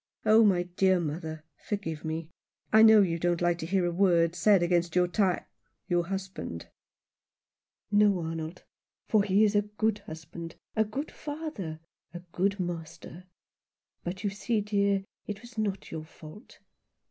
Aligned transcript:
Oh, 0.25 0.43
my 0.43 0.63
dear 0.63 0.99
mother, 0.99 1.43
forgive 1.57 2.03
me. 2.03 2.31
I 2.73 2.81
know 2.81 3.03
you 3.03 3.19
don't 3.19 3.39
like 3.39 3.59
to 3.59 3.67
hear 3.67 3.85
a 3.85 3.91
word 3.91 4.33
said 4.33 4.63
against 4.63 4.95
your 4.95 5.07
ty— 5.07 5.45
your 5.89 6.07
husband."" 6.07 6.69
No, 8.01 8.17
Arnold, 8.21 8.63
for 9.07 9.21
he 9.23 9.43
is 9.43 9.55
a 9.55 9.61
good 9.61 9.99
husband, 9.99 10.55
a 10.75 10.83
good 10.85 11.11
father, 11.11 11.81
a 12.15 12.21
good 12.31 12.59
master. 12.59 13.25
But 14.03 14.23
you 14.23 14.31
see, 14.31 14.59
dear, 14.61 15.03
it 15.27 15.41
was 15.43 15.55
not 15.55 15.91
your 15.91 16.05
fault. 16.05 16.57